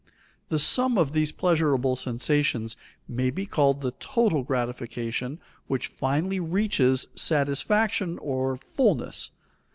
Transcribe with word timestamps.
The 0.49 0.57
sum 0.57 0.97
of 0.97 1.11
these 1.11 1.31
pleasurable 1.31 1.95
sensations 1.95 2.75
may 3.07 3.29
be 3.29 3.45
called 3.45 3.81
the 3.81 3.91
total 3.99 4.41
gratification, 4.41 5.39
which 5.67 5.85
finally 5.85 6.39
reaches 6.39 7.07
satisfaction 7.13 8.17
or 8.17 8.55
fullness. 8.55 9.29